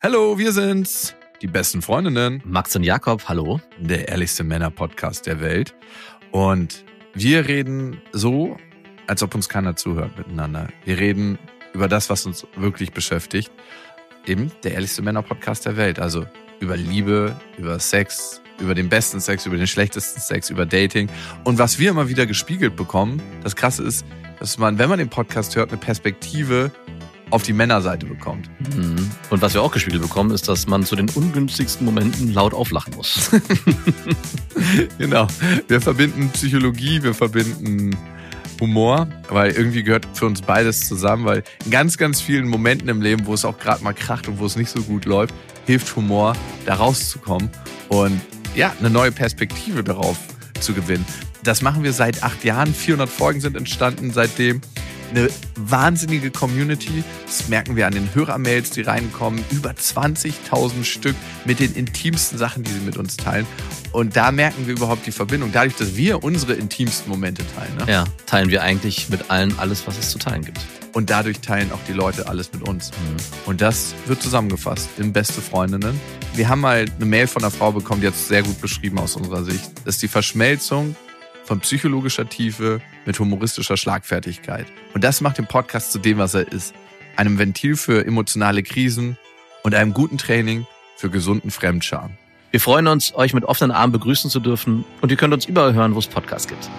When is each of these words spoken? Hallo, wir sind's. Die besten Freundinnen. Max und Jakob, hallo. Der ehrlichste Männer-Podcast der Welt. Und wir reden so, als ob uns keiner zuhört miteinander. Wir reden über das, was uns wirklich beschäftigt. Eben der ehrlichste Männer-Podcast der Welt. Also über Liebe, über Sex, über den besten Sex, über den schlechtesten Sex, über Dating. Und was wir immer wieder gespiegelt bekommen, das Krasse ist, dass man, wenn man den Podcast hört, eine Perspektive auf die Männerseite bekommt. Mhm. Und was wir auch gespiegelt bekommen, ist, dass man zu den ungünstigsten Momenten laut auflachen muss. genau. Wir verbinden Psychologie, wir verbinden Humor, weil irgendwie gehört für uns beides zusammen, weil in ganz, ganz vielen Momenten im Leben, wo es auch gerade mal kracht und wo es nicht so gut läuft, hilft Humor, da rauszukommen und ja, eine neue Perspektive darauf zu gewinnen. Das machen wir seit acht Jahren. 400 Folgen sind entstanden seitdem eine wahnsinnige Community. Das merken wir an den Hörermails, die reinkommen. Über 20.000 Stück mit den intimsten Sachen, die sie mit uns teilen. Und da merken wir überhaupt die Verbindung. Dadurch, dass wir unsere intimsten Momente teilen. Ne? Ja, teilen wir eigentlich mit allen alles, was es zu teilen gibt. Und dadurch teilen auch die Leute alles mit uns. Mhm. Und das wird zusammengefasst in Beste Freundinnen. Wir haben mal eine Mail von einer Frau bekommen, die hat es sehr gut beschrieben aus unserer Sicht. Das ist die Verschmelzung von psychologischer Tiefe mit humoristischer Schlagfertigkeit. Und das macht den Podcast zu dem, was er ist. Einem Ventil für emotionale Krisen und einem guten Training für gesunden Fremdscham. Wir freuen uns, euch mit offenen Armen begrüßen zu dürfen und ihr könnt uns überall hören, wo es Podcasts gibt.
Hallo, 0.00 0.38
wir 0.38 0.52
sind's. 0.52 1.16
Die 1.42 1.48
besten 1.48 1.82
Freundinnen. 1.82 2.40
Max 2.44 2.76
und 2.76 2.84
Jakob, 2.84 3.28
hallo. 3.28 3.60
Der 3.80 4.06
ehrlichste 4.06 4.44
Männer-Podcast 4.44 5.26
der 5.26 5.40
Welt. 5.40 5.74
Und 6.30 6.84
wir 7.14 7.48
reden 7.48 8.00
so, 8.12 8.56
als 9.08 9.24
ob 9.24 9.34
uns 9.34 9.48
keiner 9.48 9.74
zuhört 9.74 10.16
miteinander. 10.16 10.68
Wir 10.84 11.00
reden 11.00 11.36
über 11.72 11.88
das, 11.88 12.10
was 12.10 12.26
uns 12.26 12.46
wirklich 12.54 12.92
beschäftigt. 12.92 13.50
Eben 14.24 14.52
der 14.62 14.74
ehrlichste 14.74 15.02
Männer-Podcast 15.02 15.66
der 15.66 15.76
Welt. 15.76 15.98
Also 15.98 16.26
über 16.60 16.76
Liebe, 16.76 17.34
über 17.56 17.80
Sex, 17.80 18.40
über 18.60 18.76
den 18.76 18.88
besten 18.88 19.18
Sex, 19.18 19.46
über 19.46 19.56
den 19.56 19.66
schlechtesten 19.66 20.20
Sex, 20.20 20.48
über 20.48 20.64
Dating. 20.64 21.08
Und 21.42 21.58
was 21.58 21.80
wir 21.80 21.90
immer 21.90 22.08
wieder 22.08 22.24
gespiegelt 22.24 22.76
bekommen, 22.76 23.20
das 23.42 23.56
Krasse 23.56 23.82
ist, 23.82 24.06
dass 24.38 24.58
man, 24.58 24.78
wenn 24.78 24.90
man 24.90 25.00
den 25.00 25.08
Podcast 25.08 25.56
hört, 25.56 25.70
eine 25.70 25.78
Perspektive 25.78 26.70
auf 27.30 27.42
die 27.42 27.52
Männerseite 27.52 28.06
bekommt. 28.06 28.48
Mhm. 28.74 29.10
Und 29.30 29.42
was 29.42 29.54
wir 29.54 29.62
auch 29.62 29.72
gespiegelt 29.72 30.02
bekommen, 30.02 30.30
ist, 30.30 30.48
dass 30.48 30.66
man 30.66 30.84
zu 30.84 30.96
den 30.96 31.08
ungünstigsten 31.10 31.84
Momenten 31.84 32.32
laut 32.32 32.54
auflachen 32.54 32.94
muss. 32.96 33.30
genau. 34.98 35.26
Wir 35.68 35.80
verbinden 35.80 36.30
Psychologie, 36.30 37.02
wir 37.02 37.14
verbinden 37.14 37.96
Humor, 38.60 39.06
weil 39.28 39.52
irgendwie 39.52 39.82
gehört 39.82 40.06
für 40.14 40.26
uns 40.26 40.42
beides 40.42 40.88
zusammen, 40.88 41.24
weil 41.24 41.44
in 41.64 41.70
ganz, 41.70 41.96
ganz 41.96 42.20
vielen 42.20 42.48
Momenten 42.48 42.88
im 42.88 43.02
Leben, 43.02 43.26
wo 43.26 43.34
es 43.34 43.44
auch 43.44 43.58
gerade 43.58 43.84
mal 43.84 43.94
kracht 43.94 44.28
und 44.28 44.38
wo 44.38 44.46
es 44.46 44.56
nicht 44.56 44.70
so 44.70 44.82
gut 44.82 45.04
läuft, 45.04 45.34
hilft 45.66 45.94
Humor, 45.96 46.34
da 46.66 46.74
rauszukommen 46.74 47.50
und 47.88 48.20
ja, 48.54 48.72
eine 48.80 48.90
neue 48.90 49.12
Perspektive 49.12 49.84
darauf 49.84 50.18
zu 50.60 50.72
gewinnen. 50.72 51.04
Das 51.44 51.62
machen 51.62 51.84
wir 51.84 51.92
seit 51.92 52.22
acht 52.24 52.42
Jahren. 52.44 52.74
400 52.74 53.08
Folgen 53.08 53.40
sind 53.40 53.56
entstanden 53.56 54.10
seitdem 54.12 54.60
eine 55.10 55.28
wahnsinnige 55.56 56.30
Community. 56.30 57.04
Das 57.26 57.48
merken 57.48 57.76
wir 57.76 57.86
an 57.86 57.94
den 57.94 58.14
Hörermails, 58.14 58.70
die 58.70 58.82
reinkommen. 58.82 59.44
Über 59.50 59.70
20.000 59.70 60.84
Stück 60.84 61.16
mit 61.44 61.60
den 61.60 61.74
intimsten 61.74 62.38
Sachen, 62.38 62.62
die 62.62 62.72
sie 62.72 62.80
mit 62.80 62.96
uns 62.96 63.16
teilen. 63.16 63.46
Und 63.92 64.16
da 64.16 64.32
merken 64.32 64.66
wir 64.66 64.74
überhaupt 64.74 65.06
die 65.06 65.12
Verbindung. 65.12 65.50
Dadurch, 65.52 65.76
dass 65.76 65.96
wir 65.96 66.22
unsere 66.22 66.54
intimsten 66.54 67.10
Momente 67.10 67.42
teilen. 67.56 67.76
Ne? 67.78 67.92
Ja, 67.92 68.04
teilen 68.26 68.50
wir 68.50 68.62
eigentlich 68.62 69.08
mit 69.08 69.30
allen 69.30 69.58
alles, 69.58 69.86
was 69.86 69.98
es 69.98 70.10
zu 70.10 70.18
teilen 70.18 70.44
gibt. 70.44 70.60
Und 70.92 71.10
dadurch 71.10 71.40
teilen 71.40 71.70
auch 71.72 71.80
die 71.86 71.92
Leute 71.92 72.28
alles 72.28 72.52
mit 72.52 72.66
uns. 72.66 72.90
Mhm. 72.90 73.16
Und 73.46 73.60
das 73.60 73.94
wird 74.06 74.22
zusammengefasst 74.22 74.88
in 74.98 75.12
Beste 75.12 75.40
Freundinnen. 75.40 76.00
Wir 76.34 76.48
haben 76.48 76.60
mal 76.60 76.84
eine 76.94 77.04
Mail 77.06 77.26
von 77.26 77.42
einer 77.42 77.50
Frau 77.50 77.72
bekommen, 77.72 78.00
die 78.00 78.06
hat 78.06 78.14
es 78.14 78.28
sehr 78.28 78.42
gut 78.42 78.60
beschrieben 78.60 78.98
aus 78.98 79.16
unserer 79.16 79.44
Sicht. 79.44 79.70
Das 79.84 79.96
ist 79.96 80.02
die 80.02 80.08
Verschmelzung 80.08 80.96
von 81.48 81.60
psychologischer 81.60 82.28
Tiefe 82.28 82.82
mit 83.06 83.18
humoristischer 83.18 83.78
Schlagfertigkeit. 83.78 84.66
Und 84.92 85.02
das 85.02 85.22
macht 85.22 85.38
den 85.38 85.46
Podcast 85.46 85.92
zu 85.92 85.98
dem, 85.98 86.18
was 86.18 86.34
er 86.34 86.52
ist. 86.52 86.74
Einem 87.16 87.38
Ventil 87.38 87.74
für 87.74 88.06
emotionale 88.06 88.62
Krisen 88.62 89.16
und 89.64 89.74
einem 89.74 89.94
guten 89.94 90.18
Training 90.18 90.66
für 90.96 91.08
gesunden 91.08 91.50
Fremdscham. 91.50 92.10
Wir 92.50 92.60
freuen 92.60 92.86
uns, 92.86 93.14
euch 93.14 93.32
mit 93.32 93.44
offenen 93.44 93.70
Armen 93.70 93.92
begrüßen 93.92 94.30
zu 94.30 94.40
dürfen 94.40 94.84
und 95.00 95.10
ihr 95.10 95.16
könnt 95.16 95.32
uns 95.32 95.46
überall 95.46 95.72
hören, 95.72 95.94
wo 95.94 95.98
es 95.98 96.06
Podcasts 96.06 96.48
gibt. 96.48 96.70